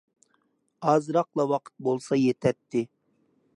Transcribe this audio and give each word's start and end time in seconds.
ئازراقلا 0.91 1.45
ۋاقىت 1.53 1.75
بولسا 1.89 2.21
يېتەتتى. 2.21 2.85